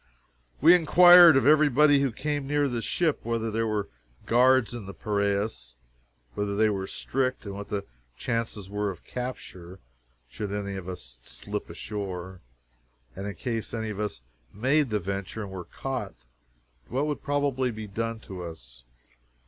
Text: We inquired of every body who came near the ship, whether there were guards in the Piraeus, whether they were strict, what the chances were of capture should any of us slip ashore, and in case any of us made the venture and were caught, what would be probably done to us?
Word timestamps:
We 0.61 0.73
inquired 0.73 1.37
of 1.37 1.45
every 1.45 1.69
body 1.69 2.01
who 2.01 2.11
came 2.11 2.47
near 2.47 2.67
the 2.67 2.81
ship, 2.81 3.19
whether 3.21 3.51
there 3.51 3.67
were 3.67 3.87
guards 4.25 4.73
in 4.73 4.87
the 4.87 4.95
Piraeus, 4.95 5.75
whether 6.33 6.55
they 6.55 6.71
were 6.71 6.87
strict, 6.87 7.45
what 7.45 7.67
the 7.67 7.85
chances 8.17 8.67
were 8.67 8.89
of 8.89 9.03
capture 9.03 9.79
should 10.27 10.51
any 10.51 10.75
of 10.75 10.89
us 10.89 11.19
slip 11.21 11.69
ashore, 11.69 12.41
and 13.15 13.27
in 13.27 13.35
case 13.35 13.75
any 13.75 13.91
of 13.91 13.99
us 13.99 14.21
made 14.51 14.89
the 14.89 14.99
venture 14.99 15.43
and 15.43 15.51
were 15.51 15.65
caught, 15.65 16.15
what 16.87 17.05
would 17.05 17.19
be 17.19 17.23
probably 17.23 17.85
done 17.85 18.19
to 18.21 18.43
us? 18.43 18.81